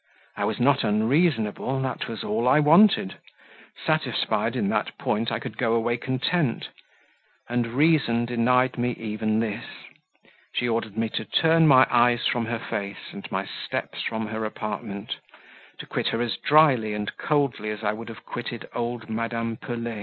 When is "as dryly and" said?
16.19-17.15